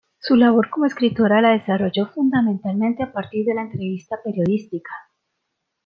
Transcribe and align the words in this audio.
Su 0.17 0.35
labor 0.35 0.71
como 0.71 0.87
escritora 0.87 1.41
la 1.43 1.49
desarrolló 1.51 2.07
fundamentalmente 2.07 3.03
a 3.03 3.13
partir 3.13 3.45
de 3.45 3.53
la 3.53 3.61
entrevista 3.61 4.17
periodística. 4.23 4.89